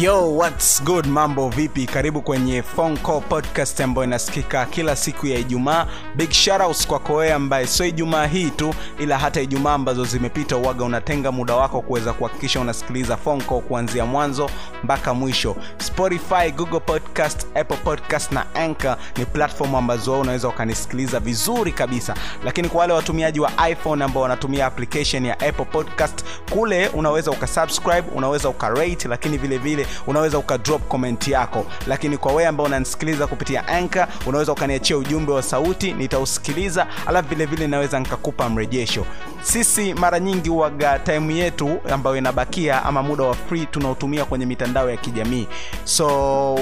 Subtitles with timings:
[0.00, 1.06] yo what's good?
[1.06, 1.86] Mambo vipi?
[1.86, 2.96] Karibu kwenye phone
[3.28, 5.86] podcast ambayo inasikika kila siku ya ijumaa.
[6.16, 10.84] Big shoutouts kwako wewe ambaye sio ijumaa hii tu ila hata ijumaa ambazo zimepita uwaga
[10.84, 14.50] unatenga muda wako kuweza kuhakikisha unasikiliza phone kuanzia mwanzo
[14.84, 15.56] mpaka mwisho.
[15.78, 22.14] Spotify google podcast apple podcast na anchor ni platform ambazo wewe unaweza ukanisikiliza vizuri kabisa.
[22.44, 28.04] Lakini kwa wale watumiaji wa iphone ambao wanatumia application ya apple podcast kule unaweza ukasubscribe
[28.14, 31.66] unaweza ukarate lakini vile vile unaweza ukadrop comment yako.
[31.86, 37.46] Lakini kwa wewe ambao unanisikiliza kupitia anchor unaweza ukaniachia ujumbe wa sauti nitausikiliza alafu vile
[37.46, 39.06] vile naweza nikakupa mrejesho.
[39.42, 44.90] Sisi mara nyingi waga time yetu ambayo inabakia ama muda wa free tunaotumia kwenye mitandao
[44.90, 45.46] ya kijamii.
[45.84, 46.08] So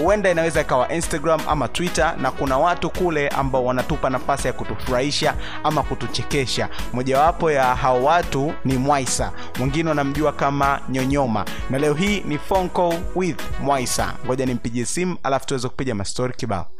[0.02, 5.34] huenda inaweza ikawa instagram ama twitter na kuna watu kule ambao wanatupa nafasi ya kutufurahisha
[5.64, 6.68] ama kutuchekesha.
[6.92, 9.32] Mojawapo ya hao watu ni mwaisa.
[9.58, 11.44] Mwingine wanamjua kama nyonyoma.
[11.70, 14.14] Na leo hii ni phone call with mwaisa.
[14.26, 16.70] Ngoja nimpigie simu alafu tuweze kupiga mastori kibao.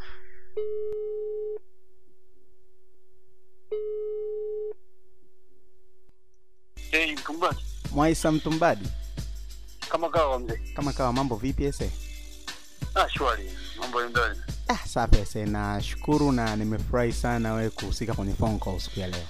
[6.91, 7.16] Hey,
[7.92, 8.88] mwaisa mtumbadi
[9.88, 10.60] kama kawa mzee.
[10.75, 11.91] kama kawa mambo vipi ese?
[12.94, 14.10] Ah, shwari, mambo ya
[14.69, 15.47] ah, safi ese.
[15.47, 19.27] Nashukuru na nimefurahi sana wewe kuhusika kwenye phone call siku ya leo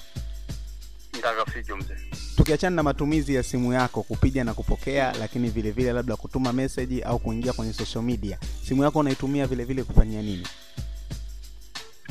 [1.23, 1.97] Ndaka fijo mzee.
[2.37, 7.03] tukiachana na matumizi ya simu yako kupiga na kupokea lakini vile vile labda kutuma message
[7.03, 10.47] au kuingia kwenye social media simu yako unaitumia vile vile kufanyia nini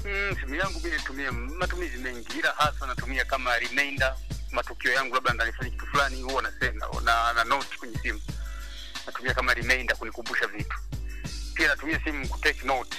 [0.06, 4.16] Mm, simu yangu mimi natumia matumizi mengi, ila hasa natumia kama reminder
[4.52, 8.22] matukio yangu, labda ndanifanya kitu fulani, huwa nasema na, na note kwenye simu.
[9.06, 10.75] Natumia kama reminder kunikumbusha vitu.
[11.53, 12.98] Pia natumia simu kutake note,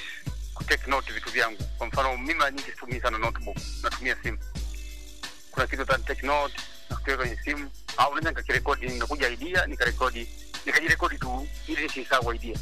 [0.55, 1.63] kutake note vitu vyangu.
[1.79, 4.39] Kwa mfano mimi mara nyingi situmii sana notebook, natumia simu.
[5.53, 6.55] Kuna kitu ta take note
[6.91, 10.29] na kwenye simu, au naweza nikakirekodi, nikakuja idea nikarekodi,
[10.67, 12.57] nikajirekodi tu ili nisisahau idea.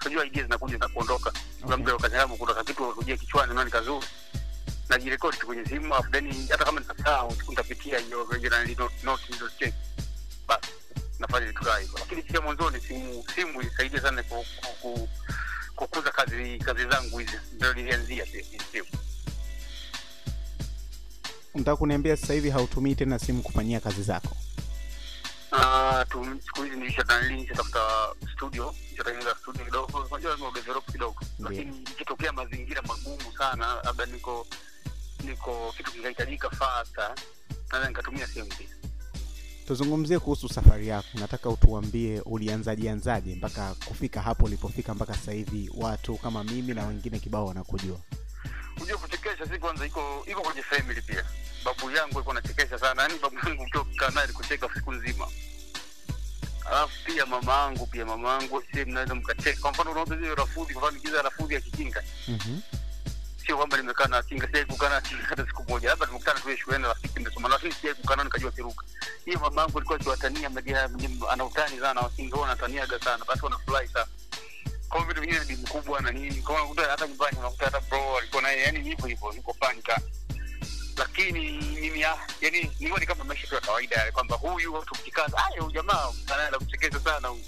[0.00, 1.32] Unajua idea zinakuja na kuondoka.
[1.62, 4.06] Kuna muda yangu kutoka kitu kujia kichwani naona nikazuri.
[4.88, 9.22] Najirekodi tu kwenye simu afu then hata kama nitasahau nitapitia hiyo hiyo na note note
[9.32, 9.74] hizo check.
[10.48, 10.68] Basi
[11.18, 11.98] nafanya vitu kama hivyo.
[11.98, 15.08] Lakini pia mwanzoni simu simu ilisaidia sana ku, ku, ku,
[15.76, 17.38] kukuza kazi kazi zangu hizi.
[17.52, 18.86] Ndio nilianzia pia simu.
[21.54, 24.36] Unataka kuniambia sasa hivi hautumii tena simu kufanyia kazi zako?
[25.52, 26.04] Ah,
[26.46, 26.76] siku hizi
[28.32, 31.20] studio, nishatengeneza studio kidogo, unajua lazima kidogo.
[31.38, 34.46] Lakini ikitokea mazingira magumu sana, labda niko
[35.24, 37.14] niko kitu kinahitajika fasta,
[37.72, 38.68] naweza nikatumia simu pia.
[39.66, 41.08] tuzungumzie kuhusu safari yako.
[41.14, 46.86] Nataka utuambie ulianzaje anzaje mpaka kufika hapo ulipofika mpaka sasa hivi watu kama mimi na
[46.86, 47.98] wengine kibao wanakujua
[48.76, 51.24] Unajua kuchekesha si kwanza iko iko kwenye family pia.
[51.64, 55.28] Babu yangu alikuwa anachekesha sana, yaani babu yangu ukiwa naye alikucheka siku nzima.
[56.66, 59.60] Alafu pia mama yangu pia mama yangu sisi mnaweza mkacheka.
[59.60, 62.62] Kwa mfano unaona zile rafudhi, kwa mfano kiza rafudhi ya kikinga mm-hmm.
[63.46, 66.56] sio kwamba nimekaa na kinga sijai kukaa na kinga hata siku moja labda tumekutana tu
[66.56, 68.84] shuleni rafiki nimesoma lakini sijai kukaa nikajua kiruka
[69.24, 70.84] hiyo mama yangu alikuwa akiwatania media
[71.30, 74.06] ana sana wakinga huwa anataniaga sana basi wanafurahi sana
[74.94, 76.34] kwa hiyo vitu vingine ni mkubwa na nini.
[76.42, 80.00] Kwa unakuta hata nyumbani unakuta hata bro alikuwa naye yani hivyo hivyo niko panika
[80.96, 81.50] lakini
[81.80, 85.48] mimi yani nilikuwa ni kama maisha tu ya kawaida yale kwamba huyu watu mkikaza, ah
[85.60, 87.44] huyu jamaa kana la kuchekesha sana huyu.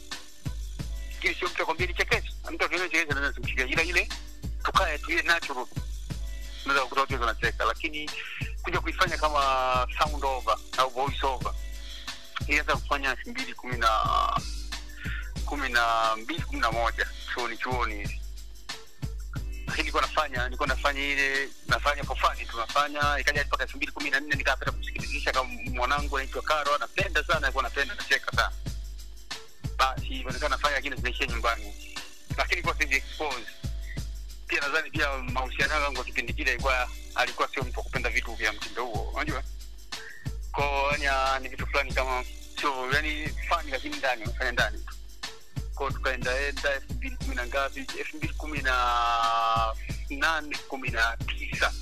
[1.14, 2.32] Lakini sio mtu akwambia nichekeshe.
[2.52, 4.08] Mtu akiona chekesha naweza kumshikia ila ile
[4.62, 5.66] tukae tu ile natural.
[6.64, 7.64] Unaweza kukuta watu wanacheka.
[7.64, 8.10] Lakini
[8.62, 9.40] kuja kuifanya kama
[9.98, 11.54] sound over au voice over
[12.48, 13.90] ilianza kufanya elfu mbili kumi na
[15.46, 18.20] kumi na mbili kumi na moja chuoni chuoni.
[19.66, 23.92] Lakini nilikuwa nafanya nilikuwa nafanya ile nafanya kwa fani tu nafanya ikaja mpaka elfu mbili
[23.92, 28.52] kumi na nne nikapenda kumsikilizisha kama mwanangu anaitwa Karo anapenda sana alikuwa anapenda nacheka sana.
[29.78, 31.96] Basi inaonekana nafanya lakini zinaishia nyumbani.
[32.36, 33.46] Lakini kwa sisi expose.
[34.46, 38.84] Pia nadhani pia mahusiano yangu kipindi kile ilikuwa alikuwa sio mtu kupenda vitu vya mtindo
[38.84, 39.42] huo unajua?
[40.52, 42.24] Kwa yani ni vitu fulani kama
[42.60, 44.95] sio yani fani lakini ndani unafanya ndani tu
[45.76, 47.80] ko tukaendaenda elfu mbili kumi na ngapi?
[47.98, 48.74] Elfu mbili kumi na
[50.10, 51.72] nane kumi na tisa.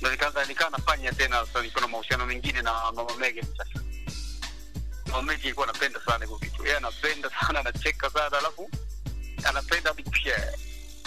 [0.00, 3.80] Ndo nikaanza nikaa nafanya tena sasa nilikuwa na mahusiano mengine na mama Megan sasa.
[5.06, 6.62] Mama Megan ilikuwa anapenda sana hivyo vitu.
[6.64, 8.70] Yeye anapenda sana anacheka sana alafu
[9.44, 10.58] anapenda hadi kushare.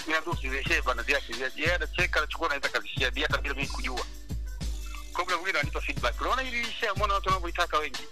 [0.07, 1.33] Niambia usiwezeshe bana vyake.
[1.33, 4.05] Vyake yeye anacheka anachukua anaweza kazishia bia hata bila mimi kujua.
[5.13, 6.21] Kwa muda mwingine ananipa feedback.
[6.21, 8.03] Unaona hili share mbona watu wanavyoitaka wengi.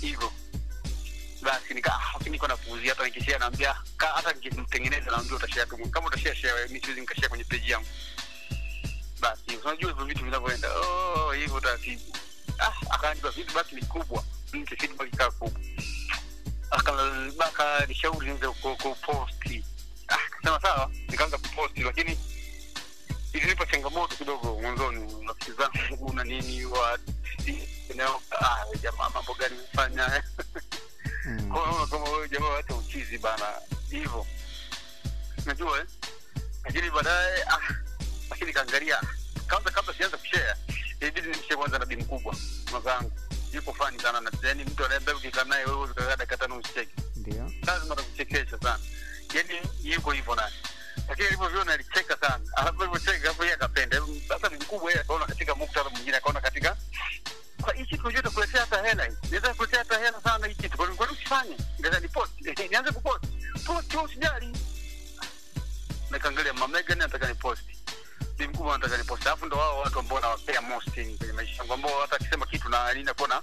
[0.00, 0.32] Hivyo
[1.42, 3.76] basi nika ah, lakini niko napuuzia hata nikishia naambia
[4.14, 7.86] hata nikimtengeneza naambia utashia tu kama utashia share mimi siwezi nikashia kwenye page yangu.
[9.20, 12.16] Basi unajua hivyo vitu vinavyoenda oh hivyo taratibu
[12.58, 14.24] ah akaandika feedback ni kubwa.
[14.52, 15.60] Mke feedback ikawa kubwa.
[16.70, 19.64] Akanibaka nishauri niweze ku- kuposti
[20.08, 22.18] ah, kasema sawa nikaanza kuposti lakini
[23.32, 26.98] ilinipa changamoto kidogo mwanzoni rafiki zangu nini wa
[28.40, 30.22] ah, jamaa mambo gani mfanya
[31.26, 31.48] Mm.
[31.52, 33.44] kwa hiyo kama wewe jamaa hata uchizi bana
[33.90, 34.26] hivyo.
[35.46, 35.86] Najua eh?
[36.64, 37.74] lakini baadaye ah,
[38.30, 39.00] lakini kaangalia
[39.48, 40.54] kwanza kabla sianza kushare
[41.00, 42.36] ilibidi nimshare kwanza na bibi mkubwa
[42.70, 43.12] mwenzangu.
[43.52, 47.52] Yuko fani sana na yani mtu anayeambia ukikaa naye wewe ukakaa dakika tano usicheke, ndio.
[47.66, 48.78] Lazima atakuchekesha sana.
[49.34, 50.52] Yani yuko hivyo naye.
[51.08, 52.44] Lakini alivyoviona alicheka sana.
[52.56, 54.02] Alafu alivyocheka hapo yeye akapenda.
[54.28, 56.76] Sasa bibi mkubwa yeye akaona katika muktadha mwingine akaona katika
[57.66, 59.16] kwa hii kitu unajua itakuletea hata hela hii.
[59.28, 61.56] Inaweza kuletea hata hela sana hii kitu kwa nini kwa nini usifanye?
[61.78, 62.32] Inaweza ni post
[62.70, 63.24] nianze kupost
[63.66, 64.52] post wewe usijali.
[66.10, 67.62] Nikaangalia mama ni nataka ni post
[68.38, 71.72] ni mkubwa anataka ni post alafu ndo wao watu ambao nawapea most kwenye maisha yangu
[71.72, 73.42] ambao hata akisema kitu na nini nakuwa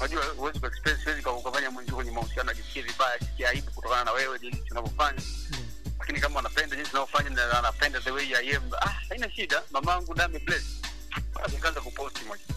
[0.00, 4.12] unajua huwezi kuexpress huwezi ka- ukafanya mwenzio kwenye mahusiano ajisikie vibaya ajisikie aibu kutokana na
[4.12, 5.22] wewe jinsi tunavyofanya.
[5.98, 9.62] lakini kama anapenda jinsi tunavyofanya na anapenda the way I am ah haina shida.
[9.70, 10.64] Mamangu dame bless
[11.34, 12.24] basi kaanza kuposti.
[12.24, 12.55] moja posti posti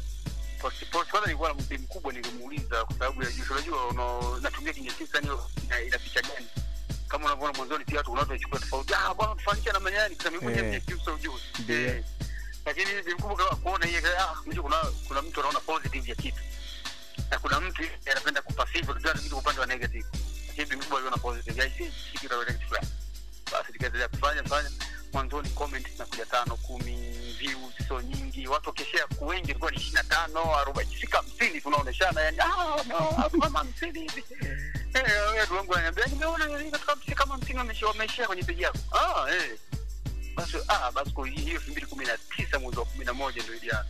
[0.60, 5.50] kwanza nilikuwa na mbi mkubwa nilimuuliza kwa sababu ya jinsi unajua uno- natumia kinyetisa hiyo
[5.88, 6.48] ina, picha gani?
[7.08, 8.94] Kama unavyoona mwanzoni pia watu unaweza kuchukua tofauti.
[8.94, 10.74] Ah bwana tufanisha na manyani kwa sababu mwenyewe Eh.
[10.84, 11.20] mjeki uso
[11.70, 12.04] eh.
[12.66, 14.78] Lakini bi mkubwa kama kuona hiyo ah mjue kuna
[15.08, 16.40] kuna mtu anaona positive ya kitu.
[17.32, 20.06] Na kuna mtu yeye anapenda kupasive kutoa kitu upande wa negative.
[20.48, 21.62] Lakini bi mkubwa aliona positive.
[21.62, 22.80] Ya hii kitu ya negative
[23.52, 24.70] basi nikaendelea kufanya fanya
[25.14, 26.96] mwanzoni comment zinakuja tano kumi
[27.40, 28.48] views sio nyingi.
[28.48, 34.00] Watu wakishea wengi ilikuwa ni ishirini na tano arobaini fika hamsini tunaoneshana yani ah hamsini
[34.00, 34.24] hivi.
[34.94, 38.78] Eh watu wananiambia nimeona katika kama hamsini wameshare kwenye peji yako.
[38.92, 39.58] Ah eh.
[40.36, 43.44] Basi ah basi kwa hiyo elfu mbili kumi na tisa mwezi wa kumi na moja
[43.44, 43.86] ndio ilianza.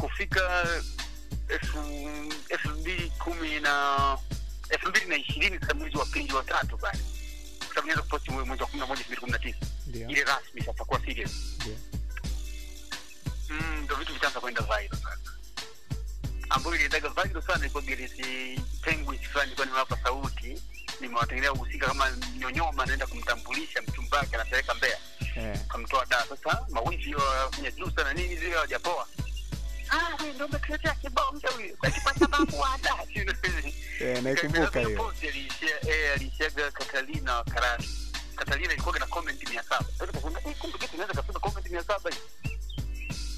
[0.00, 0.66] Kufika
[1.48, 4.18] elfu mbili kumi na
[4.68, 6.98] elfu mbili na ishirini sasa mwezi wa pili wa tatu pale.
[7.68, 10.08] Sababu niweza kuposti mwezi wa kumi na moja elfu mbili kumi na tisa ndio.
[10.08, 11.32] Ile rasmi sasa kuwa serious.
[11.60, 11.76] Ndio.
[13.48, 15.18] Mm, ndo vitu vitaanza kwenda viral sasa
[16.50, 20.62] ambayo iliendaga viral sana ilikuwa geresi penguin fulani ilikuwa nimewapa sauti
[21.00, 24.98] nimewatengenea uhusika kama nyonyoma naenda kumtambulisha mchumba wake anapeleka mbea
[25.36, 25.66] yeah.
[25.66, 29.06] kamtoa da sasa mawivi wafanya juu sana nini zile hawajapoa.
[29.90, 32.94] Ah, ndo umetuletea kibao mpya huyu kwa sababu wada
[34.00, 34.96] eh naikumbuka hiyo.
[35.02, 37.44] post aliishia eh aliishaga Catalina wa
[38.34, 42.14] Karani Catalina ilikuwa na comment 700 sasa tukasema eh kumbe kitu inaweza kafika comment 700
[42.14, 42.20] hii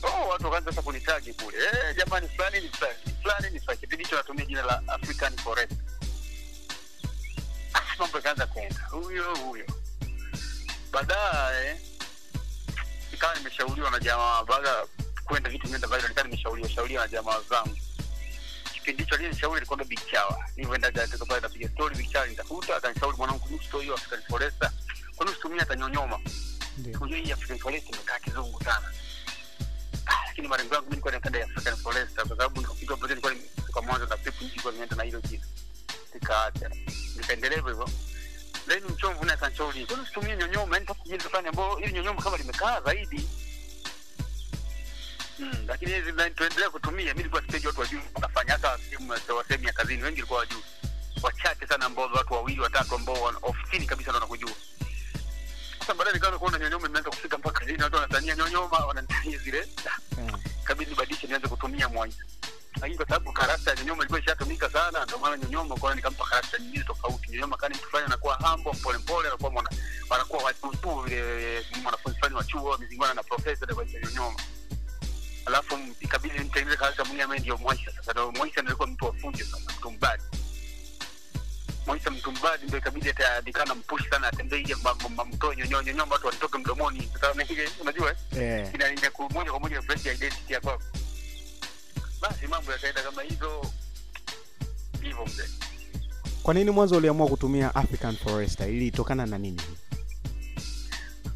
[0.03, 1.57] Oh, watu wakaanza sasa kunitagi kule.
[1.65, 3.81] Eh, jamani fulani ni fulani, fulani ni fulani.
[3.81, 5.73] Kipindi hicho natumia jina la African Forest.
[7.75, 8.81] Ah, mambo yakaanza kwenda.
[8.91, 9.67] Huyo huyo.
[10.93, 11.81] Baadaye
[13.13, 14.87] nikawa nimeshauriwa na jamaa baada
[15.25, 17.77] kwenda vitu vimeenda viral, nikawa nimeshauriwa shauriwa na jamaa zangu.
[18.75, 20.45] Kipindi hicho aliyenishauri alikuwa Big Chawa.
[20.57, 24.65] Nilivyoenda katika pale napiga story Big Chawa nitafuta, akanishauri mwanangu nusu hiyo African Forest.
[25.17, 26.21] Kwa nini usitumie hata nyonyoma?
[27.01, 28.93] Unajua hii African Forest imekaa kizungu sana.
[30.07, 33.83] Ah, lakini malengo yangu mimi nilikuwa napenda African Forest kwa sababu nikapiga kitu nilikuwa nimetoka
[33.83, 35.45] mwanzo na trip nilikuwa nimeenda na hilo jina.
[36.15, 36.71] Nikaacha.
[37.17, 37.89] Nikaendelea hivyo.
[38.69, 42.37] Then mchomvu naye kwa "Kwani usitumie nyonyoma, yani tafuta jinsi fulani ambao ili nyonyoma kama
[42.37, 43.29] limekaa zaidi."
[45.39, 49.45] Hmm, lakini hizi na tuendelea kutumia, mimi nilikuwa stage watu wajui wanafanya hata simu wa
[49.49, 50.63] sehemu ya kazini wengi walikuwa wajui.
[51.23, 54.51] Wachache sana ambao watu wawili watatu ambao ofisini kabisa ndio wanakujua.
[55.87, 59.69] Sasa baadaye nikaanza kuona nyonyoma imeanza kufika mpaka kazini, watu wanatania nyonyoma, wanatania zile
[60.19, 60.33] mm.
[60.65, 62.15] kabidi nibadilishe nianze kutumia mwanya,
[62.81, 66.59] lakini kwa sababu karakta ya nyonyoma ilikuwa ishatumika sana ndio maana nyonyoma kwa nikampa karakta
[66.59, 67.31] nyingine tofauti.
[67.31, 69.71] Nyonyoma kani mtu fulani anakuwa hambo pole pole anakuwa mwana
[70.11, 74.41] anakuwa watutu vile mwanafunzi fulani wa chuo amezingana na profesa ndio kwa nyonyoma
[75.47, 77.93] alafu ikabidi nitengeneze karakta mwingine ambaye ndio mwaisa.
[77.93, 80.23] Sasa ndio mwaisa ndio alikuwa mtu wa fujo sasa mtu mbadi
[81.87, 84.77] mwaisa Mtumbadi ndio ikabidi ataandikana mpushi sana atembee ile
[85.17, 88.17] mamtoe nyonyo nyonyo watu wanitoke mdomoni sasa nige unajua eh?
[88.43, 90.83] eh ina ina ku- moja kwa moja fresh identity ya kwako.
[92.21, 93.71] Basi mambo yakaenda kama hivyo
[95.03, 95.49] hivyo mzee.
[96.43, 99.63] kwa nini mwanzo uliamua kutumia African Forester ilitokana na nini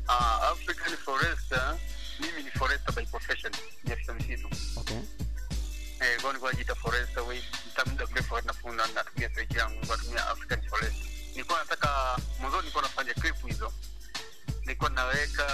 [0.08, 1.76] Uh, African Forester,
[2.20, 3.52] mimi ni forester by profession,
[3.84, 4.48] ni afisa misitu.
[4.76, 4.96] okay
[6.00, 7.40] Eh, kwa nini kwa jita forester way
[7.84, 8.34] mta muda mrefu
[8.94, 10.96] natumia peji yangu, natumia African Forest.
[11.30, 13.72] Nilikuwa nataka mwanzoni, nilikuwa nafanya clip hizo.
[14.60, 15.46] Nilikuwa naweka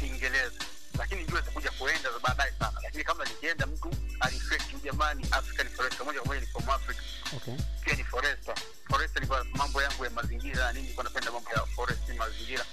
[0.00, 0.64] Kiingereza.
[0.98, 2.78] Lakini jua itakuja kuenda za baadaye sana.
[2.82, 3.90] Lakini kama nikienda mtu
[4.20, 7.02] alifeki, jamani African Forest moja kwa moja ni from Africa.
[7.36, 8.54] okay pia ni foresta
[8.90, 12.64] foresta, ilikuwa mambo yangu ya mazingira nini nilikuwa napenda mambo ya forest mazingira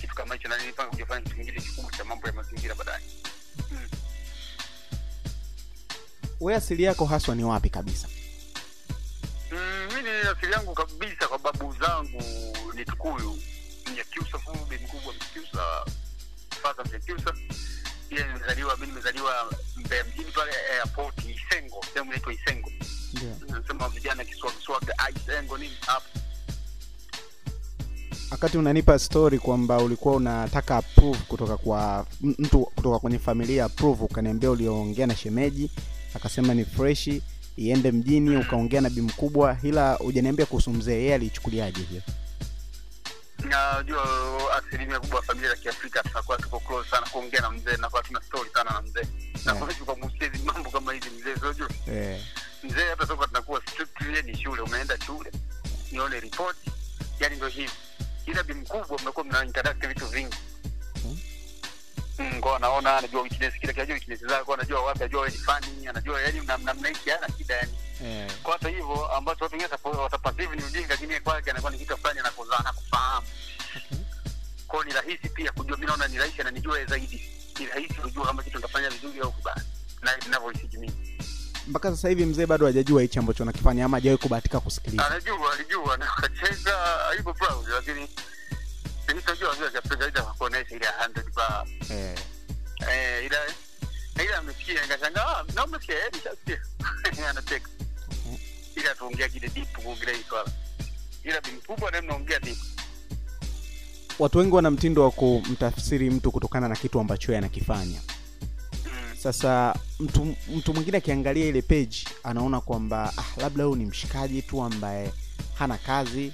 [0.00, 3.04] kitu kama hicho na nilipanga kuja kufanya kitu kingine kikubwa cha mambo ya mazingira baadaye
[6.40, 8.08] wewe asili yako haswa ni wapi kabisa
[11.82, 12.22] zangu
[12.74, 13.38] ni Tukuyu,
[13.92, 15.62] Mnyakyusa Fumbi mkubwa Mnyakyusa,
[16.62, 17.32] Fadha Mnyakyusa.
[18.08, 22.70] Pia nimezaliwa mimi nimezaliwa Mbeya mjini pale airport Isengo, sehemu inaitwa Isengo.
[23.48, 26.06] Nasema vijana kiswag swag ah, Isengo nini hapo.
[28.30, 34.50] wakati unanipa story kwamba ulikuwa unataka approve kutoka kwa mtu kutoka kwenye familia approve ukaniambia
[34.50, 35.70] ulioongea na shemeji
[36.14, 37.22] akasema ni freshi
[37.56, 42.02] iende mjini ukaongea na bi mkubwa ila hujaniambia kuhusu mzee yeye alichukuliaje hiyo?
[43.44, 44.04] Najua
[44.58, 48.20] asilimia kubwa ya familia za Kiafrika tunakuwa tuko close sana kuongea na mzee, nakuwa tuna
[48.22, 49.06] story sana na mzee.
[49.44, 49.96] Na kwa
[50.44, 51.68] mambo kama hizi mzee, unajua?
[51.88, 52.20] Eh,
[52.62, 55.32] mzee hata soka tunakuwa strictly ni shule umeenda shule
[55.92, 56.56] nione report.
[57.20, 57.70] Yani ndio hivi.
[58.26, 60.36] Ila bi mkubwa mmekuwa mna interact vitu vingi.
[62.22, 66.22] Mm, anaona anajua weakness kile kinajua weakness zako anajua wapi anajua wewe ni fani anajua
[66.22, 67.72] yani namna mnaishi ana shida yani.
[68.04, 68.30] Yeah.
[68.42, 72.20] kwa hata hivyo ambacho watu wengine watapasivi ni ujinga lakini kwake anakuwa ni kitu fulani
[72.20, 73.26] anakuzaa anakufahamu.
[73.76, 73.98] Okay.
[74.66, 77.28] kwao ni rahisi pia kujua mimi naona ni rahisi ananijua zaidi.
[77.58, 79.62] Ni rahisi kujua kama kitu nitafanya vizuri au vibaya
[80.02, 81.18] na ninavyohisi mimi.
[81.66, 85.06] Mpaka sasa hivi mzee bado hajajua hichi ambacho nakifanya ama hajawahi kubahatika kusikiliza?
[85.06, 86.76] Anajua alijua na akacheka
[87.08, 88.08] hayuko proud lakini
[89.14, 92.18] nitajua vile Afrika ita kuonesha ile 100 ba eh,
[92.90, 93.38] eh ila
[94.24, 96.62] ila amesikia nikashangaa na umesikia nishasikia.
[97.30, 97.68] Anacheka
[98.76, 100.50] ila tuongea kile deep kuongelea hii swala.
[101.24, 102.58] Ila bi mkubwa na mnaongea deep.
[104.18, 108.00] Watu wengi wana mtindo wa kumtafsiri mtu kutokana na kitu ambacho yeye anakifanya.
[108.86, 109.16] Mm.
[109.18, 114.62] sasa mtu mtu mwingine akiangalia ile page anaona kwamba ah, labda huyu ni mshikaji tu
[114.62, 115.12] ambaye
[115.54, 116.32] hana kazi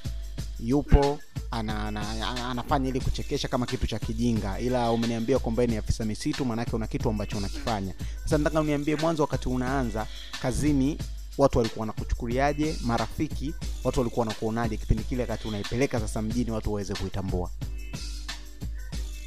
[0.61, 1.19] yupo
[1.51, 4.59] ana, ana, ana, anafanya ili kuchekesha kama kitu cha kijinga.
[4.61, 7.95] Ila umeniambia kwamba ni afisa misitu maanake una kitu ambacho unakifanya.
[8.25, 10.07] Sasa nataka uniambie mwanzo wakati unaanza
[10.43, 10.99] kazini
[11.39, 12.77] watu walikuwa wanakuchukuliaje?
[12.81, 14.77] Marafiki watu walikuwa wanakuonaje?
[14.77, 17.51] Kipindi kile wakati unaipeleka sasa mjini watu waweze kuitambua.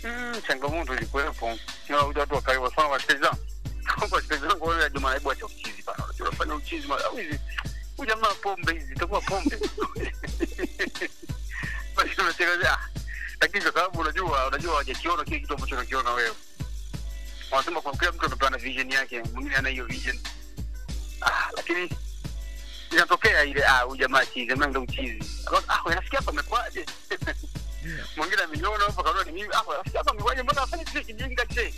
[0.04, 1.46] Mm, changamoto ilikuwepo.
[1.46, 2.42] Watu wa
[2.76, 3.18] sana
[4.42, 6.04] zangu Kwa wale juma naibu acha uchizi bana.
[6.20, 7.40] Unafanya uchizi mara hizi.
[7.98, 9.60] Huyu jamaa pombe hizi itakuwa pombe
[11.98, 12.80] ah
[13.42, 16.36] lakini kwa sababu unajua unajua hawajakiona kile kitu ambacho unakiona wewe.
[17.52, 20.20] Wanasema kwa kila mtu amepewa na vision yake mwingine ana hiyo vision.
[21.22, 21.90] Ah lakini
[22.92, 25.20] inatokea ile ah huyu jamaa chizi ameenda uchizi
[25.68, 26.86] ah unasikia hapa amekwaje
[28.18, 29.50] mwingine ameniona hapa kaona ni mimi.
[29.54, 31.74] Ah rafiki hapa amekwaje mbona afanye kile kijinga che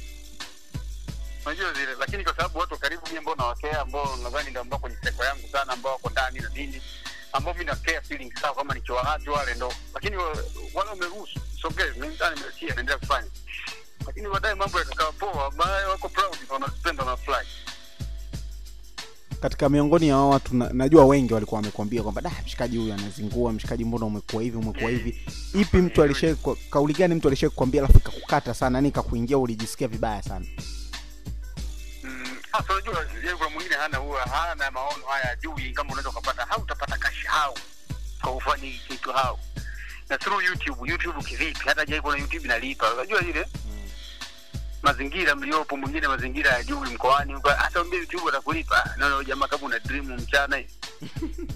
[1.45, 4.97] unajua zile lakini kwa sababu watu karibu mimi ambao nawakea ambao nadhani ndio ambao kwenye
[5.03, 6.81] sekta yangu sana ambao wako ndani na nini
[7.33, 9.73] ambao mimi napea feeling sawa kama nikiwa wale ndo.
[9.93, 10.15] Lakini
[10.73, 11.39] wale wameruhusu.
[11.61, 13.27] Sogee mimi ndani naendelea kufanya.
[14.07, 17.45] Lakini baadaye mambo yakakaa poa baadaye wako proud wanazipenda na fly
[19.41, 24.05] katika miongoni ya watu na, najua wengi walikuwa wamekwambia kwamba mshikaji huyu anazingua mshikaji mbona
[24.05, 25.21] umekuwa hivi umekuwa hivi?
[25.53, 26.35] Ipi mtu alishai
[26.69, 30.45] kauli gani mtu alishai kukwambia alafu ikakukata sana yani ikakuingia ulijisikia vibaya sana
[32.53, 36.61] Mm, hasa unajua kuna mwingine hana huwa hana maono haya juu kama unaweza ukapata hau
[36.61, 37.57] utapata kashi hau.
[38.21, 39.39] Kwa kufanya kitu hau.
[40.09, 41.59] Na through youtube youtube kivipi?
[41.65, 42.93] Hata jaiko na youtube inalipa.
[42.93, 43.45] Unajua ile?
[44.81, 48.93] Mazingira mliopo mwingine mazingira ya juu mkoani hata mbili youtube atakulipa.
[48.97, 50.73] Naona jamaa kama una dream mchana hivi.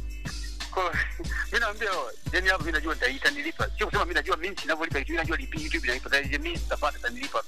[1.46, 1.90] Mimi naambia
[2.34, 3.70] yani hapo mimi najua nitaita nilipa.
[3.78, 6.10] Sio kusema mimi najua mimi ninavyolipa YouTube najua lipi YouTube inalipa.
[6.10, 7.44] Sasa mimi nitapata nitalipa.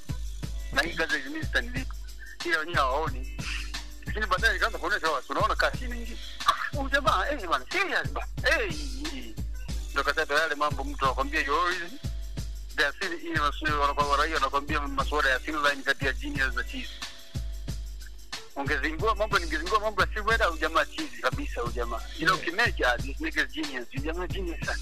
[0.73, 1.95] Na hii kazi mimi sitanilipa
[2.45, 3.37] ila wenyewe hawaoni
[4.05, 6.17] lakini baadaye ikaanza kuonyesha watu unaona kasi mingi.
[6.45, 8.27] Ah huyu jamaa eh bwana serious ba.
[8.51, 8.73] eh
[9.91, 11.99] ndio kata yale mambo mtu anakwambia yo hizi
[12.75, 16.63] the asili ile maswali wanakuwa raia wanakwambia masuala ya asili line kati ya genius na
[16.63, 16.89] cheese
[18.55, 22.01] ungezingua mambo ningezingua mambo ya silver au jamaa cheese kabisa huyu jamaa.
[22.19, 24.79] Ila ukimeja this nigga genius jamaa genius sana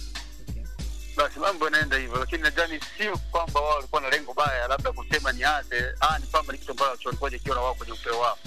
[1.18, 5.32] basi mambo yanaenda hivyo lakini nadhani sio kwamba wao walikuwa na lengo baya labda kusema
[5.32, 8.38] ni ate ah ni kwamba ni kitu ambacho walikuwa wakiona wao kwenye upeo wao.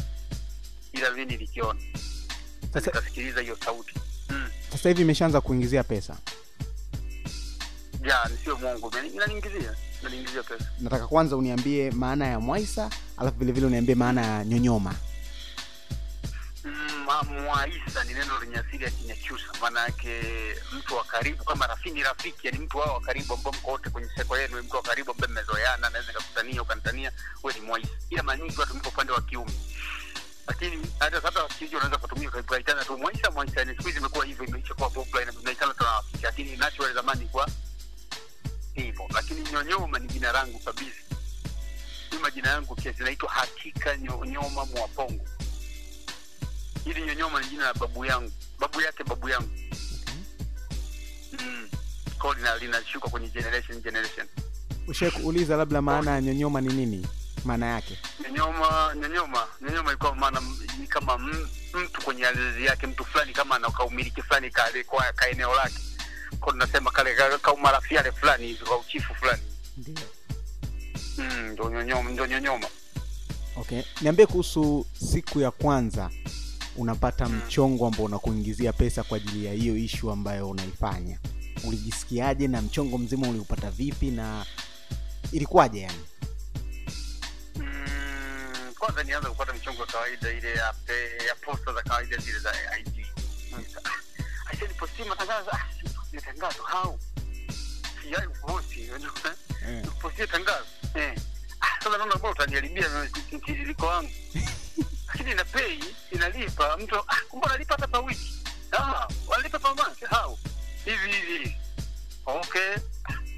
[0.93, 1.81] Ila mimi nilikiona.
[2.73, 3.95] Sasa, nikasikiliza hiyo sauti.
[4.29, 4.51] Mm.
[4.73, 6.17] sasa hivi imeshaanza kuingizia pesa.
[8.03, 10.65] Ja sio mungu inaniingizia inaniingizia pesa.
[10.81, 14.91] Nataka kwanza uniambie maana ya mwaisa alafu vile vile uniambie maana ya nyonyoma.
[14.91, 14.97] ma-
[16.65, 19.45] mwaisa ni neno lenye asili ya kinyakyusa.
[19.61, 20.23] Maana yake
[20.73, 24.09] mtu wa karibu kama rafiki rafiki yani mtu wao wa karibu ambao mko wote kwenye
[24.17, 27.13] seko yenu mtu wa karibu ambaye mmezoeana naweza nikakutania ukanitania
[27.43, 29.53] wewe ni mwaisa ila mara nyingi watu mko upande wa kiume.
[30.47, 34.47] Lakini hata hata wakiji unaweza kutumia kuitana tu mwaisa mwaisa ni siku hizi imekuwa hivyo
[34.47, 37.49] imeisha kuwa popular na tunaitana tuna rafiki lakini natural zamani kwa
[38.75, 39.09] hivyo.
[39.15, 41.01] Lakini nyonyoma ni jina langu kabisa.
[42.13, 45.25] Ni majina yangu kiasi naitwa hakika nyonyoma mwapongo
[46.85, 48.33] hili nyonyoma ni jina la babu yangu.
[48.59, 49.49] Babu yake babu yangu.
[51.41, 51.69] Mm.
[52.19, 54.27] kwao lina- linashuka kwenye generation generation.
[54.89, 57.07] Ushai kuuliza labda maana ya nyonyoma ni nini?
[57.45, 57.99] Maana yake?
[58.23, 59.47] Nyonyoma nyonyoma.
[59.61, 60.43] Nyonyoma ilikuwa maana
[60.81, 61.19] ni kama
[61.75, 64.63] mtu kwenye ardhi yake mtu fulani kama ana kaumiliki fulani ka,
[64.99, 65.79] ka, ka eneo lake.
[66.41, 69.43] Kwa tunasema kale ka- kaumarafiale fulani hivi kwa uchifu fulani.
[69.77, 69.95] Ndio.
[71.19, 72.67] Mm, ndo nyonyoma ndo nyonyoma.
[73.57, 73.83] Okay.
[74.01, 76.11] Niambie kuhusu siku ya kwanza
[76.77, 77.43] unapata Mm.
[77.47, 81.19] mchongo ambao unakuingizia pesa kwa ajili ya hiyo ishu ambayo unaifanya
[81.65, 84.47] ulijisikiaje na mchongo mzima uliupata vipi na
[85.33, 85.99] ilikuwaje yani
[87.57, 92.39] Mm, kwanza nianza kupata mchongo wa kawaida ile ya, pe- ya posta za kawaida zile
[92.39, 93.07] za IG.
[94.47, 94.67] Aisha
[95.09, 95.51] matangazo
[96.13, 96.99] matangazo, ah, hau
[98.03, 98.81] sijai kuposti,
[99.69, 99.85] eh.
[99.87, 101.19] kupostia tangazo eh.
[101.61, 102.89] Ah, sasa naona bora utaniharibia
[103.33, 104.11] mtiririko wangu,
[105.13, 105.79] lakini ina pay
[106.11, 106.77] inalipa.
[106.77, 108.35] Mtu ah, kumbe analipa hata kwa wiki.
[108.73, 110.39] Ah, wanalipa kwa month hau
[110.85, 111.57] hivi hivi
[112.27, 112.77] okay.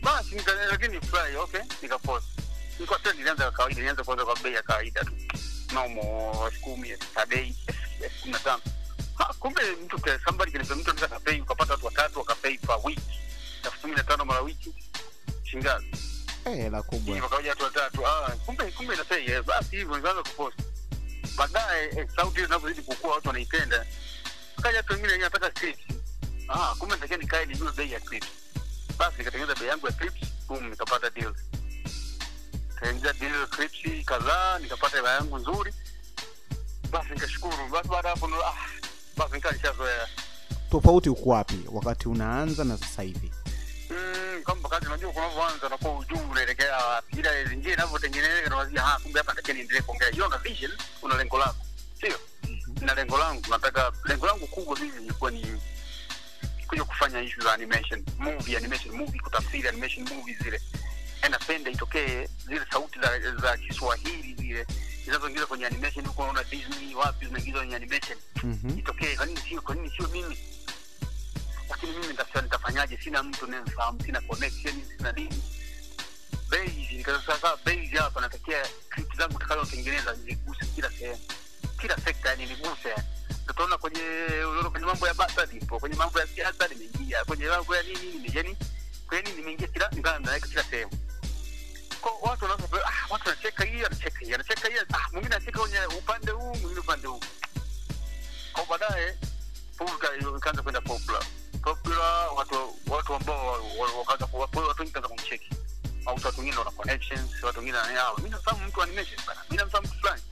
[0.03, 1.61] Basi nika- lakini fly okay.
[1.83, 2.27] Nikapost
[2.75, 3.79] nilikuwa tena nilianza kwa kawaida.
[3.81, 5.13] Nilianza kwanza kwa bei ya kawaida tu.
[5.75, 7.57] Nomo elfu kumi elfu sabei
[8.03, 8.63] elfu kumi na tano.
[9.39, 13.03] Kumbe mtu somebody can mtu anaweza kapei ukapata watu watatu wakapei per wiki.
[13.65, 14.75] Elfu kumi na tano mara wiki
[15.45, 15.87] shingazi
[16.45, 17.15] Eh, hela kubwa.
[17.15, 18.07] Hivyo kawaja watu watatu.
[18.07, 20.57] Ah, kumbe kumbe inapei eh, basi hivyo nikaanza kupost
[21.37, 23.87] baadaye eh, sauti hiyo inavyozidi kukua watu wanaipenda.
[24.63, 25.81] Kaja watu wengine wenyewe wanataka clips.
[26.49, 28.29] Ah, kumbe nitakia nikae nijue bei ya clips.
[28.99, 31.35] Basi nikatengeneza bei yangu ya clips boom nikapata deal.
[32.75, 35.75] Nikaingiza deal clips kadhaa nikapata hela yangu nzuri.
[36.91, 37.69] Basi nikashukuru.
[37.73, 38.55] Basi baada hapo ah,
[39.17, 39.53] basi nikaa
[40.71, 43.31] tofauti uko wapi wakati unaanza na sasa hivi
[44.43, 49.19] Mm, kwamba kazi unajua kunavyoanza unakuwa ujuu unaelekea wapi ila njia inavyotengenezeka unawazia ha kumbe
[49.21, 50.09] hapa nataka niendelee kuongea.
[50.11, 50.73] Hiyo na vision
[51.03, 51.57] una lengo lako.
[52.01, 52.19] Sio?
[52.81, 55.61] Na lengo langu nataka lengo langu kubwa mimi ilikuwa ni
[56.67, 60.61] kuja kufanya issue za animation movie animation movie kutafsiri animation movie zile.
[61.31, 64.67] Napenda itokee zile sauti za, za kiswahili zile
[65.05, 68.19] zinazoingiza kwenye animation huko unaona disney wapi zinaingiza kwenye animation.
[68.43, 68.79] Mm-hmm.
[68.79, 70.39] itokee kwa nini sio kwa nini sio mimi
[71.73, 72.97] lakini mimi nitafuta nitafanyaje?
[73.05, 75.43] Sina mtu nayemfahamu sina connection sina nini.
[76.51, 81.19] Base nikasasa base hapa natakia clip zangu takazotengeneza niguse kila sehemu.
[81.81, 82.95] Kila sekta yani niguse
[83.47, 84.01] tutaona kwenye
[84.51, 88.31] unaona kwenye mambo ya basa nipo kwenye mambo ya siasa nimeingia kwenye mambo ya nini
[88.35, 88.57] yani
[89.09, 90.93] kwa nini nimeingia kila ngana naweka kila sehemu.
[92.01, 94.75] Kwa watu wanapo ah, watu wanacheka hii anacheka hii anacheka hii.
[94.95, 97.21] Ah mwingine anacheka kwenye upande huu mwingine upande huu.
[98.53, 99.19] Kwa baadaye
[99.79, 100.09] Pulka
[100.39, 101.23] ikaanza kwenda popular
[101.63, 102.57] popular watu
[102.91, 105.51] watu ambao wa- wa- wakaanza ku- watu wengi kaanza kumcheki.
[106.07, 109.41] Au watu wengine wana connections watu wengine wana yao mimi nafahamu mtu animation bana.
[109.51, 110.23] Mimi namfahamu mtu fulani.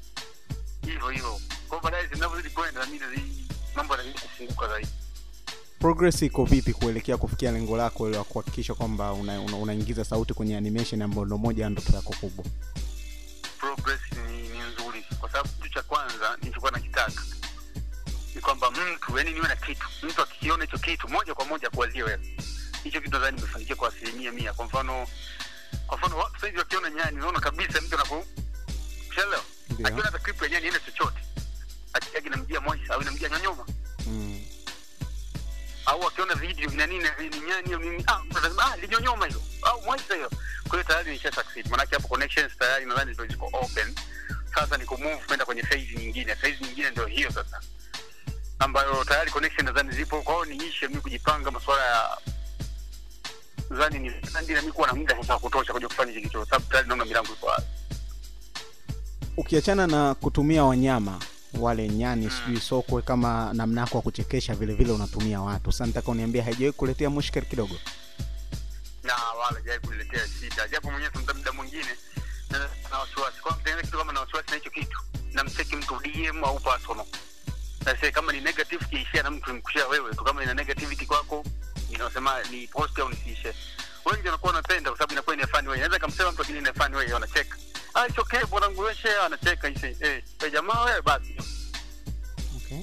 [0.86, 1.40] Hivyo hivyo.
[1.68, 4.88] Kwa baadaye zinavyozidi kwenda mimi mambo yanazidi kufunguka zaidi.
[5.78, 10.56] Progress iko vipi kuelekea kufikia lengo lako la kuhakikisha kwamba unaingiza una, una sauti kwenye
[10.56, 12.44] animation ambayo ndo moja ya ndoto yako kubwa?
[13.58, 15.04] Progress ni, ni nzuri.
[15.20, 17.22] Kwa sababu kitu cha kwanza nilichokuwa nakitaka
[18.40, 19.86] ni kwamba mtu yani niwe na kitu.
[20.02, 22.36] Mtu akikiona hicho kitu moja kwa moja kuwazia wewe.
[22.84, 24.52] Hicho kitu nadhani nimefanikiwa kwa asilimia mia.
[24.52, 25.06] Kwa mfano
[25.86, 28.26] kwa mfano watu saizi wakiona nyani unaona kabisa mtu anaku
[29.14, 29.42] shelewa
[29.84, 31.18] akiona hata kripu ya nyani ina chochote.
[31.92, 33.66] Akiagi namjia moisa au inamjia nyonyoma
[34.06, 34.44] mm.
[35.86, 39.42] au akiona video ina nini ni nyani au nini ah mtu ah linyonyoma hilo.
[39.62, 40.30] Au moisa hiyo.
[40.68, 41.68] Kwa hiyo tayari nisha succeed.
[41.70, 43.94] Maanake hapo connections tayari nadhani ndio ziko open.
[44.54, 46.34] Sasa ni kumove kwenda kwenye phase nyingine.
[46.36, 47.60] Phase nyingine ndio hiyo sasa
[48.60, 50.22] ambayo tayari connection nadhani zipo.
[50.22, 52.18] Kwa hiyo niishe mimi kujipanga masuala ya
[53.70, 56.44] nadhani ni nadhani na mimi kuwa na muda sasa kutosha kuja kufanya hicho kitu.
[56.44, 57.66] Sababu tayari naona milango iko wazi.
[59.36, 61.18] Ukiachana na kutumia wanyama
[61.58, 62.30] wale nyani Mm.
[62.30, 65.72] sijui sokwe kama namna yako ya kuchekesha vile vile unatumia watu.
[65.72, 67.74] Sasa nataka uniambia haijawahi kuletea mushkeli kidogo?
[69.02, 70.68] Na wala haijawahi kuniletea shida.
[70.68, 71.88] Japo mwenyewe muda mwingine
[72.90, 73.40] na wasiwasi.
[73.42, 74.98] Kwa mtengeneza kitu kama na wasiwasi na hicho kitu.
[75.32, 77.06] Namcheki mtu DM au personal
[77.84, 81.44] sasa kama ni negative kiishia na mtu mkushia wewe tu kama ina negativity kwako
[81.90, 83.54] inasema ni post au nisiishe
[84.04, 86.94] wengi wanakuwa wanapenda kwa sababu inakuwa ni fun way inaweza kumsema mtu lakini ni fun
[86.94, 87.56] way wanacheka
[87.94, 91.36] ah it's okay bwana wangu wewe share anacheka hivi eh wewe jamaa wewe basi
[92.56, 92.78] okay.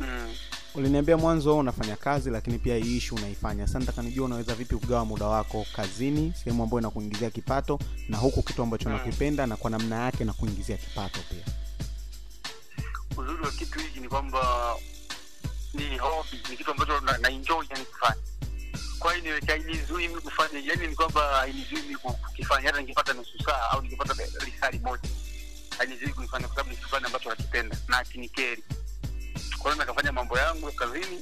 [0.00, 0.34] mm.
[0.74, 5.04] uliniambia mwanzo unafanya kazi lakini pia hii issue unaifanya sasa nataka nijua unaweza vipi kugawa
[5.04, 7.78] muda wako kazini sehemu ambayo inakuingizia kipato
[8.08, 8.94] na huku kitu ambacho Mm.
[8.94, 11.54] unakipenda na kwa namna yake na kuingizia kipato pia
[13.72, 14.76] kitu hiki ni kwamba
[15.74, 18.22] ni hobby ni kitu ambacho na, na enjoy yani kufanya.
[18.98, 22.66] Kwa hiyo niweka hainizuii mimi kufanya yani ni kwamba hainizuii mimi kukifanya.
[22.66, 25.08] Hata nikipata nusu saa au nikipata lisali moja
[25.78, 28.64] hainizuii kuifanya kwa sababu ni kitu fulani ambacho nakipenda na akinikeri.
[29.58, 31.20] Kwa hiyo nikafanya mambo yangu ya kazini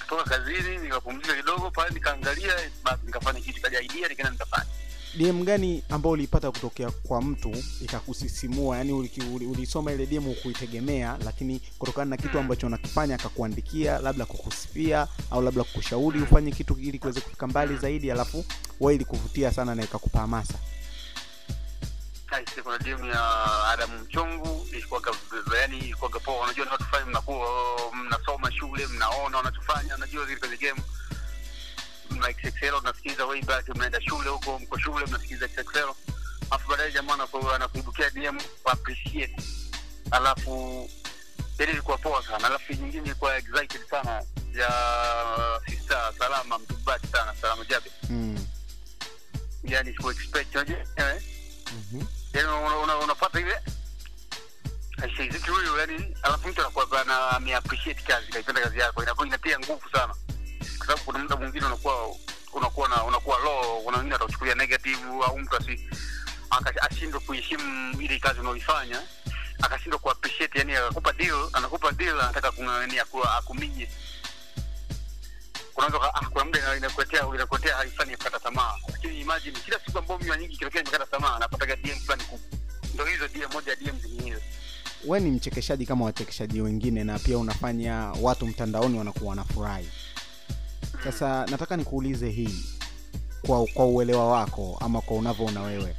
[0.00, 4.70] kutoka kazini nikapumzika kidogo pale nikaangalia basi nikafanya kitu kaja idea nikaenda nikafanya
[5.16, 8.76] dm gani ambao ulipata kutokea kwa mtu ikakusisimua?
[8.78, 8.92] Yani
[9.50, 15.64] ulisoma ile dm ukuitegemea lakini kutokana na kitu ambacho unakifanya akakuandikia labda kukusifia au labda
[15.64, 18.44] kukushauri ufanye kitu ili kuweze kufika mbali zaidi alafu
[18.80, 20.54] wewe ilikuvutia sana na ikakupa hamasa
[22.62, 25.10] kuna DM ya Adam Mchongu ilikuwaga
[25.60, 26.44] yani ilikuwaga poa.
[26.44, 27.48] Unajua ni watu fulani mnakuwa
[27.94, 30.80] mnasoma shule, mnaona wanachofanya, unajua zile game
[32.26, 35.92] XXL unasikiliza way back, mnaenda shule huko, mko shule mnasikiliza XXL,
[36.50, 37.14] alafu baadaye jamaa
[37.54, 39.36] anakuibukia DM appreciate,
[40.10, 40.90] alafu
[41.58, 42.46] yani ilikuwa poa sana.
[42.46, 44.22] Alafu nyingine ilikuwa excited sana
[44.54, 48.46] ya sista Salama Mtubati sana, Salama Jabe, mm.
[49.64, 51.22] yani siku expect unajua eh?
[51.72, 52.06] Mm-hmm.
[52.32, 53.60] yani una- una- unapata ile?
[55.50, 57.40] Huyu yani alafu mtu anakuwa ana
[58.06, 59.02] kazi kaipenda kazi yako.
[59.02, 60.14] Inakuwa inatia nguvu sana
[60.88, 62.16] sababu kuna muda mwingine unakuwa
[62.52, 65.80] unakuwa na unakuwa low kuna wengine atachukulia negative au mtu asi
[66.90, 69.02] ashindwe kuheshimu ile kazi unaoifanya
[69.62, 73.88] akashindwa kuappreciate yani akakupa deal anakupa deal anataka kung'ang'ania kuwa akuminye.
[75.76, 78.74] Unaweza ah, kuna muda ina- inakuletea inakuletea haifani kukata tamaa.
[78.92, 82.58] Lakini imagine kila siku ambayo mimi nyingi kile nimekata tamaa napataga DM fulani kubwa.
[82.94, 84.36] Ndio hizo DM moja DM zingine
[85.06, 89.88] we ni mchekeshaji kama wachekeshaji wengine na pia unafanya watu mtandaoni wanakuwa wanafurahi
[91.12, 92.64] sasa nataka nikuulize hii
[93.46, 95.96] kwa, kwa uelewa wako ama kwa unavyoona wewe.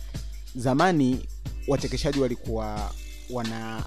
[0.56, 1.26] Zamani
[1.68, 2.92] wachekeshaji walikuwa
[3.30, 3.84] wana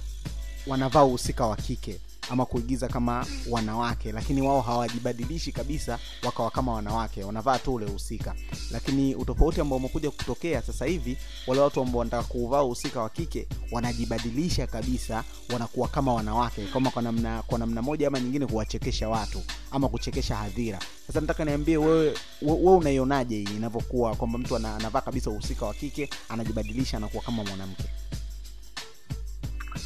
[0.66, 2.00] wanavaa uhusika wa kike
[2.32, 8.34] ama kuigiza kama wanawake lakini wao hawajibadilishi kabisa wakawa kama wanawake wanavaa tu ule uhusika
[8.70, 11.16] lakini utofauti ambao umekuja kutokea sasa hivi
[11.46, 17.02] wale watu ambao wanataka kuuvaa uhusika wa kike wanajibadilisha kabisa wanakuwa kama wanawake kama kwa
[17.02, 20.78] namna kwa namna moja ama nyingine kuwachekesha watu ama kuchekesha hadhira.
[21.06, 26.08] Sasa nataka niambie wewe wewe unaionaje hii inavyokuwa kwamba mtu anavaa kabisa uhusika wa kike
[26.28, 27.84] anajibadilisha anakuwa kama mwanamke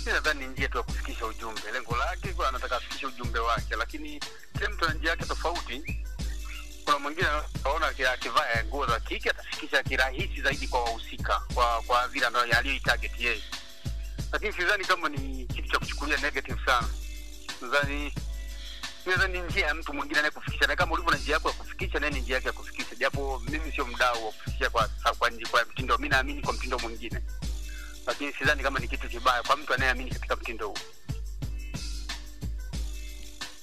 [0.07, 1.61] mi nadhani ni njia tu ya kufikisha ujumbe.
[1.73, 3.77] Lengo lake kwa anataka afikishe ujumbe wake.
[3.77, 4.21] Lakini
[4.59, 5.83] kila mtu ana njia yake tofauti
[6.85, 7.27] kuna mwingine
[7.65, 13.43] anaona akivaa nguo za kike atafikisha kirahisi zaidi kwa wahusika kwa kwa vile aliyoitarget yeye.
[14.33, 16.89] Lakini sidhani kama ni kitu cha kuchukulia negative sana.
[17.61, 18.13] Nadhani
[19.07, 20.67] nadhani ni njia ya mtu mwingine anayekufikisha.
[20.67, 22.95] Na kama ulivyo na njia yako ya kufikisha naye ni njia yake ya kufikisha.
[22.95, 25.99] Japo mimi sio mdau wa kufikisha kwa kwa, kwa, kwa mtindo.
[25.99, 27.23] Mi naamini kwa mtindo mwingine
[28.07, 30.79] lakini sidhani kama ni kitu kibaya kwa mtu anayeamini katika mtindo huu.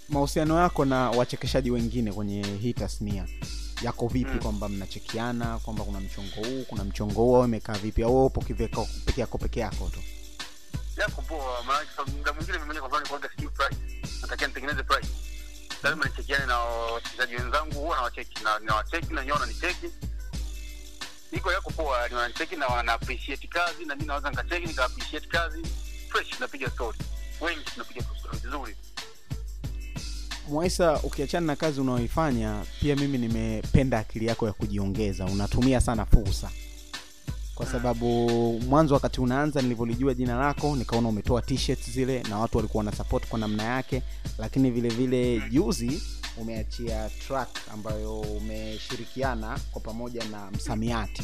[0.10, 3.28] Mahusiano yako na wachekeshaji wengine kwenye hii tasnia
[3.82, 4.40] yako vipi Mm.
[4.40, 9.22] kwamba mnachekiana kwamba kuna mchongo huu kuna mchongo huu au imekaa vipi au upo peke
[9.22, 10.00] yako peke yako tu?
[10.98, 11.64] Yako poa
[12.18, 13.76] muda mwingine mimi mwenyewe kwa mfano kuaga sijui price.
[14.22, 15.08] Natakia nitengeneze price.
[15.84, 19.88] Lazima nichekiane na wachezaji wenzangu huwa nawacheki na nawacheki na nyona nicheki
[21.38, 25.28] iko yako poa ni wanacheki na wana appreciate kazi na mimi naweza nikacheki nika appreciate
[25.28, 25.62] kazi.
[26.10, 26.98] Fresh tunapiga story.
[27.42, 28.76] Wengi tunapiga story vizuri
[30.50, 35.26] mwaisa ukiachana na kazi unaoifanya pia mimi nimependa akili yako ya kujiongeza.
[35.26, 36.50] Unatumia sana fursa.
[37.56, 38.30] Kwa sababu
[38.68, 43.40] mwanzo wakati unaanza nilivyolijua jina lako nikaona umetoa t-shirts zile na watu walikuwa wana kwa
[43.40, 44.04] namna yake.
[44.38, 46.04] Lakini vile vile juzi
[46.38, 51.24] umeachia track ambayo umeshirikiana kwa pamoja na msamiati.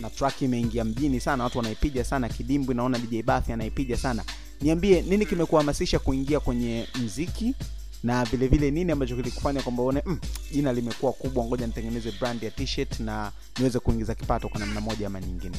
[0.00, 2.28] Na track imeingia mjini sana watu wanaipiga sana.
[2.28, 4.24] Kidimbwi naona dj bathi anaipiga sana.
[4.60, 7.54] Niambie nini kimekuhamasisha kuingia kwenye mziki?
[8.02, 10.18] Na vile vile nini ambacho kilikufanya kwamba uone mm,
[10.52, 15.20] limekuwa kubwa ngoja nitengeneze brand ya t-shirt na niweze kuingiza kipato kwa namna moja ama
[15.20, 15.56] nyingine?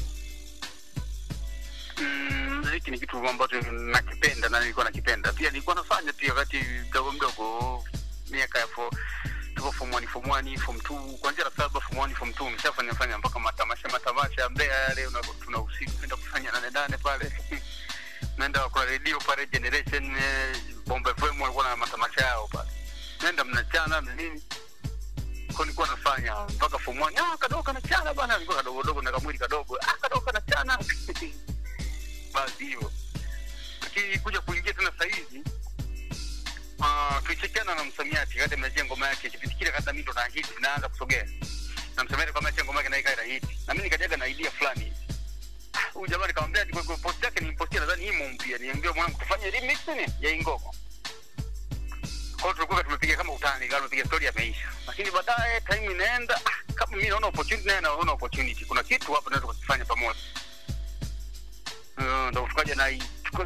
[2.02, 5.34] Mm, mziki ni kitu ambacho nakipenda na nilikuwa nakipenda.
[5.34, 6.58] Pia nilikuwa nafanya pia wakati
[6.90, 7.84] mdogo mdogo
[8.30, 8.68] miaka ya
[9.56, 12.94] tuko form 1 form 1 form 2 kuanzia la saba form 1 form two nishafanya
[12.94, 17.32] fanya mpaka matamasha matamasha ya Mbeya yale una- tuna usiku kwenda kufanya nane nane pale.
[18.38, 22.70] Naenda kwa radio pale generation eh, bomba fm walikuwa na matamasha yao pale.
[23.22, 24.44] Naenda mnachana na nini?
[25.56, 26.36] Kwa nilikuwa nafanya?
[26.50, 30.22] Mpaka form 1 ah kadogo kanachana bana nilikuwa kadogo dogo na kamwili kadogo ah kadogo
[30.22, 30.78] kanachana
[32.34, 32.92] basi hivyo
[33.82, 35.44] lakini kuja kuingia tena sahizi
[36.80, 40.90] uh, tulichekiana na msamiati kati mnajia ngoma yake kipindi kata mi ndo na hiti naanza
[40.90, 41.28] kusogea.
[41.96, 43.58] Na msamiati kama achia ngoma yake na ikaenda hiti.
[43.68, 44.94] Na mimi nikajaga na idea fulani.
[45.74, 49.52] Ah, huyu jamaa nikamwambia ati kwa- post yake nilimpostia nadhani hii mumpia, niambia mwanangu tufanye
[49.52, 50.72] remix ni ya ingoma
[52.42, 54.68] kwa tulikuwa tumepiga kama utani kama tumepiga story yameisha.
[54.88, 56.36] Lakini baadaye time inaenda.
[56.46, 58.66] Ah, kama mimi naona opportunity naye naona opportunity.
[58.66, 60.20] Kuna kitu hapa tunaweza kukifanya pamoja.
[61.98, 62.90] Uh, ndo tukaja na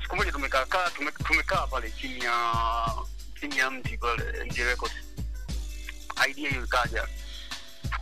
[0.01, 0.89] siku moja tumekaa kaa
[1.23, 2.33] tumekaa pale chini ya
[3.41, 3.99] chini ya mti
[4.63, 4.93] Records.
[6.29, 7.07] Idea hiyo ikaja.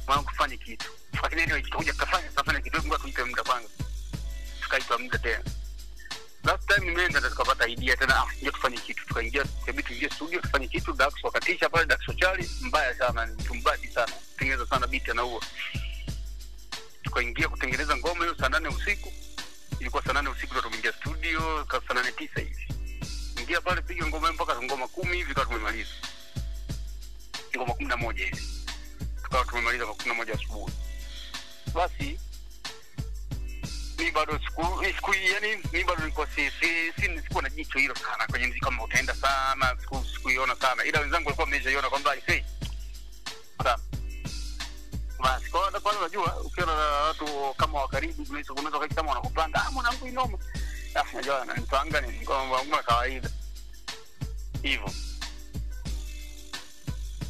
[0.08, 0.92] mwana kufanya kitu.
[1.24, 3.70] Lakini anyway tutakuja tukafanya tutafanya kitu ngoja tuipe muda kwanza.
[4.62, 5.44] Tukaipa muda tena.
[6.44, 9.06] Last time nimeenda tukapata idea tena ah ndio tufanye kitu.
[9.06, 13.54] Tukaingia kabisa, tuingie studio tufanye kitu Dax wakatisha pale Dax Ochali mbaya sana mtu
[13.94, 14.14] sana.
[14.38, 15.42] Tengeneza sana beat anaua.
[17.04, 19.14] Tukaingia kutengeneza ngoma hiyo saa nane usiku.
[19.80, 22.79] Ilikuwa saa nane usiku ndo tumeingia studio saa nane hivi
[23.50, 25.90] ingia pale piga ngoma mpaka ngoma kumi hivi kawa tumemaliza.
[27.58, 28.44] Ngoma kumi na moja hivi.
[29.24, 30.74] Tukawa tumemaliza kwa kumi na moja asubuhi.
[31.74, 32.20] Basi
[33.98, 37.96] mi bado siku siku yani mi bado nilikuwa si si si sikuwa na jicho hilo
[37.96, 40.84] sana kwenye mziki kama utaenda sana siku sikuiona sana.
[40.86, 42.16] Ila wenzangu walikuwa wameshaiona kwamba
[43.64, 43.80] sana
[45.20, 49.66] basi kwa hata kwanza unajua ukiona na watu kama wa karibu unaweza unaweza kama wanakupanga
[49.66, 50.38] ah mwanangu inoma.
[50.96, 53.30] Ah unajua ananipanga ni ngoma kawaida
[54.62, 54.92] hivyo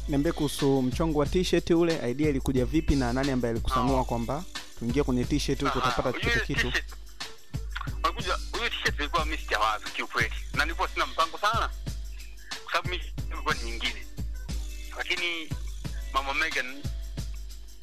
[0.08, 4.04] niambie kuhusu mchongo wa t-shirt ule idea ilikuja vipi na nani ambaye alikusanua Ah.
[4.04, 4.44] kwamba
[4.78, 6.72] tuingie kwenye t-shirt huko utapata chochote kitu
[8.02, 10.32] Walikuja huyo t-shirt ilikuwa mimi sijawaza kiukweli.
[10.54, 11.70] Na nilikuwa sina mpango sana.
[12.64, 14.06] Kwa sababu mimi nilikuwa nyingine.
[14.98, 15.48] Lakini
[16.12, 16.82] Mama Megan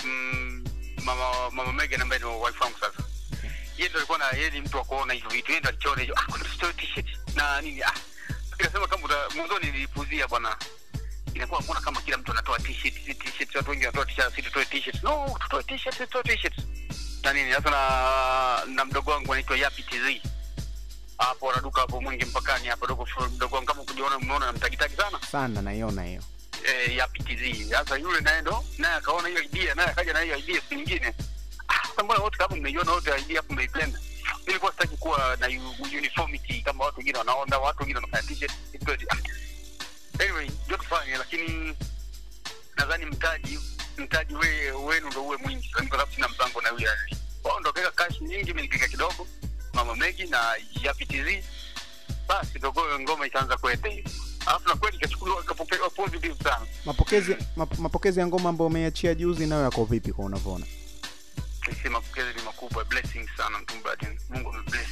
[0.06, 0.66] mm,
[1.04, 3.04] mama mama Megan ambaye ni wife wangu sasa.
[3.78, 5.52] Yeye ndo alikuwa na yeye ni mtu wa kuona hivyo vitu.
[5.52, 6.16] Yeye ndo alichora hiyo.
[6.18, 7.84] Ah, kuna t-shirt na nini?
[7.84, 7.94] Ah.
[8.60, 10.58] Nikasema kama mwanzoni nilipuzia bwana.
[11.34, 15.04] Inakuwa mbona kama kila mtu anatoa t-shirt, t-shirt watu wengi wanatoa t-shirt, si tutoe t-shirt.
[15.04, 16.54] No, tutoe t-shirt, tutoe t-shirt.
[17.24, 20.22] Na nini sasa na na mdogo wangu anaitwa Yapi TZ
[21.18, 25.20] hapo wanaduka hapo mwingi mpakani hapo dogo mdogo wangu kama kujiona mnaona namtagitagi sana.
[25.32, 26.24] Sana naiona hiyo.
[26.64, 30.38] Eh Yapi TZ sasa yule naye ndo naye akaona hiyo idea naye akaja na hiyo
[30.38, 31.14] idea nyingine.
[31.68, 34.00] Ah sasa mbona wote kama mmeiona wote idea hapo mmeipenda
[34.48, 35.48] nilikuwa sitaki kuwa na
[35.98, 38.52] uniformity kama watu wengine wanaona watu wengine wanafanya t-shirt
[40.20, 41.78] anyway ndio tufanye lakini
[42.78, 43.60] nadhani mtaji
[43.98, 46.90] mtaji we, wenu ndo uwe mwingi kwa sababu sina mpango na yule.
[47.44, 49.28] Wao ndo kaweka cash nyingi mimi nikaweka kidogo
[49.74, 51.44] mama Megi na Yapitiz
[52.28, 54.10] basi ndo ngoma ikaanza kwenda hivi
[54.46, 56.66] alafu na kweli ikachukuliwa ikapokelewa positive sana.
[56.86, 60.66] Mapokezi map, mapokezi ya ngoma ambayo umeiachia juzi nayo yako vipi kwa unavyoona
[61.70, 64.88] sisi mapokezi ni makubwa blessing sana mtumbati Mungu amebless.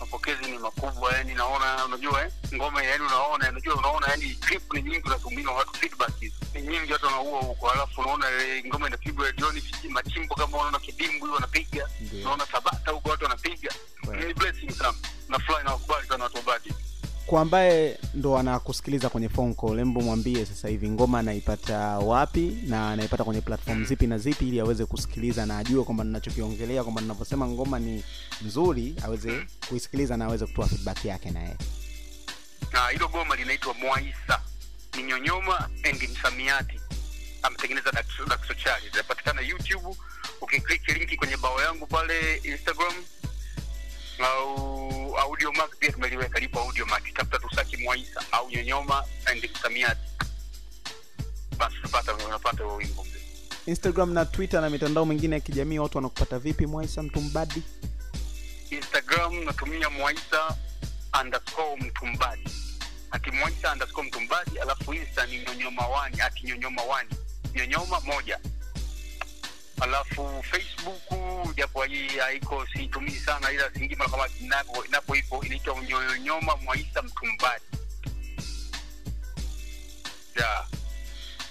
[0.00, 4.82] Mapokezi ni makubwa yani naona unajua eh ngoma yani unaona unajua unaona yani clip ni
[4.82, 6.34] nyingi unatumia watu feedback hizo.
[6.54, 11.24] Ni nyingi watu wanaua huko alafu unaona eh, ngoma inapigwa jioni machimbo kama unaona kidimbu
[11.24, 11.88] hiyo wanapiga.
[12.20, 13.70] Unaona sabata huko watu wanapiga.
[14.26, 14.94] Ni blessing sana.
[15.28, 16.72] Na fly na wakubali sana watu wabaki
[17.26, 22.90] kwa ambaye ndo anakusikiliza kwenye phone call embo mwambie sasa hivi ngoma anaipata wapi na
[22.90, 27.48] anaipata kwenye platform zipi na zipi ili aweze kusikiliza na ajue kwamba ninachokiongelea kwamba ninavyosema
[27.48, 28.04] ngoma ni
[28.42, 31.56] nzuri aweze kuisikiliza na aweze kutoa feedback yake na yeye
[32.92, 34.40] hilo goma linaitwa mwaisa
[34.96, 36.80] ni nyonyoma and msamiati.
[37.42, 37.92] Ametengeneza
[38.28, 39.96] daxochari linapatikana youtube.
[40.40, 42.94] Ukiklik linki kwenye bao yangu pale instagram
[44.24, 50.00] au audio mark pia tumeliweka lipo audio mark tafuta tusaki mwaisa au nyonyoma and msamiati
[51.58, 53.06] basi utapata unapata huo wimbo.
[53.66, 56.66] Instagram na twitter na mitandao mingine ya kijamii watu wanakupata vipi?
[56.66, 57.62] Mwaisa mtu mbadi?
[58.70, 60.56] Instagram natumia mwaisa
[61.20, 62.48] underscore mtumbadi
[63.10, 67.10] ati mwaisa underscore mtumbadi alafu insta ni nyonyoma wani ati nyonyoma wani.
[67.54, 68.38] Nyonyoma moja
[69.80, 71.02] alafu facebook
[71.56, 71.84] japo
[72.20, 74.28] haiko siitumii sana ila Singima kama
[74.88, 77.64] inapo ipo inaitwa nyonyoma mwaisa Mtumbati.
[80.38, 80.66] yeah.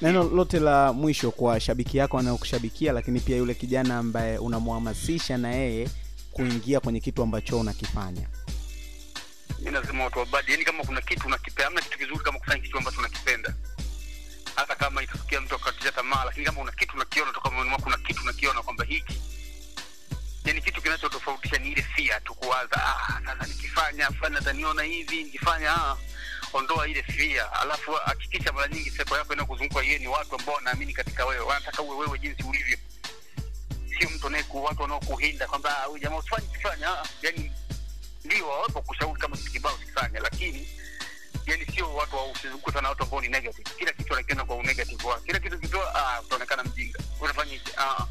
[0.02, 5.52] neno lote la mwisho kwa shabiki yako anayokushabikia lakini pia yule kijana ambaye unamhamasisha na
[5.52, 5.90] yeye
[6.32, 8.28] kuingia kwenye kitu ambacho unakifanya
[9.60, 12.78] mi nasema watu wabadi yani kama kuna kitu unakipenda amna kitu kizuri kama kufanya kitu
[12.78, 13.54] ambacho unakipenda
[14.56, 17.98] hata kama itafikia mtu akatisha tamaa lakini kama una kitu unakiona toka moyoni mwako kuna
[17.98, 19.22] kitu unakiona kwamba hiki
[20.46, 25.72] yani kitu kinachotofautisha ni ile fia tu kuwaza ah, sasa nikifanya fulani ataniona hivi nikifanya
[25.76, 25.98] ah,
[26.54, 30.94] ondoa ile fia alafu hakikisha mara nyingi seko yako inayokuzunguka hiyo ni watu ambao wanaamini
[30.94, 32.78] katika wewe wanataka uwe wewe jinsi ulivyo.
[34.00, 37.52] Sio mtu anayeku watu wanaokuhinda kwamba "Ah, huyu jamaa usifanye kifanya ah, yani
[38.24, 40.68] ndio wawepo kushauri kama kitu kibao sikifanya lakini
[41.47, 43.69] yani sio watu wa- usizunguke na watu ambao ni negative.
[43.79, 46.99] Kila kitu anakiona kwa unegative wake kila kitu kitoa ah utaonekana mjinga.
[47.21, 48.05] Unafanya hivi ah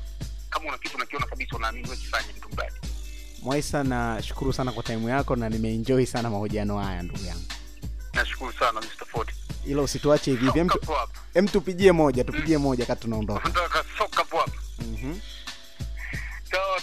[0.50, 2.72] kama una kitu unakiona kabisa unaamini wewe kifanye mtu mbaya.
[3.42, 7.44] Mwaisa nashukuru sana kwa taimu yako na nimeenjoy sana mahojiano haya ndugu yangu.
[8.12, 9.06] Nashukuru sana Mr.
[9.06, 9.32] Ford.
[9.66, 10.70] Ila usituache hivi hivi.
[11.52, 13.48] Tupigie moja tupigie moja kati tunaondoka.
[13.48, 15.18] Nataka soka hapo hapo Mhm.
[16.50, 16.80] sawa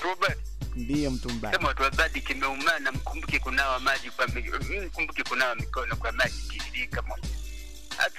[0.76, 6.12] ndiyo mtu mbaya watu wabadi kimeumana mkumbuke kunawa maji kwa mm, mkumbuke kunawa mikono kwa
[6.12, 7.28] maji tiririka moja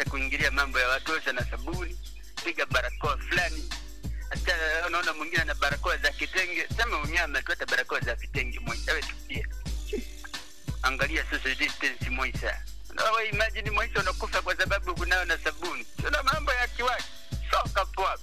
[0.05, 1.97] kuingilia mambo ya watu osha na sabuni
[2.45, 3.69] piga barakoa fulani.
[4.31, 8.61] Hata unaona mwingine na barakoa za kitenge sema unyama tu hata barakoa za vitenge
[8.93, 9.49] wewe tupia
[10.83, 12.11] angalia social distance
[12.91, 15.87] Unawe imagine moisa unakufa kwa sababu kunao na sabuni.
[16.05, 17.05] Tuna mambo ya kiwaki.
[17.51, 18.19] Soka poa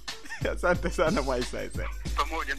[0.52, 1.68] asante sana mwaisa
[2.16, 2.49] pamoja.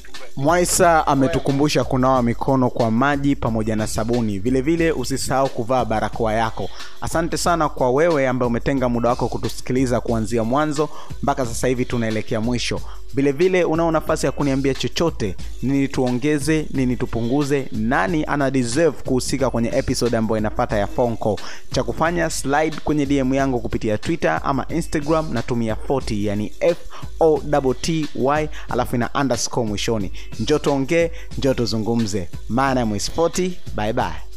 [0.41, 4.39] Mwaisa ametukumbusha kunawa mikono kwa maji pamoja na sabuni.
[4.39, 6.69] Vile vile usisahau kuvaa barakoa yako
[7.01, 10.89] asante sana kwa wewe ambaye umetenga muda wako kutusikiliza kuanzia mwanzo
[11.23, 12.81] mpaka sasa hivi tunaelekea mwisho.
[13.13, 18.51] Vile vile unao nafasi ya kuniambia chochote nini tuongeze nini tupunguze nani ana
[18.91, 21.15] kuhusika kwenye episode ambayo inafata ya phone
[21.71, 26.53] cha kufanya slide kwenye dm yangu kupitia twitter ama instagram natumia 40 yani
[28.19, 30.11] foty alafu ina underscore mwishoni.
[30.39, 32.29] Njo tuongee njo tuzungumze.
[32.49, 34.30] Maana mwisfoti bye bye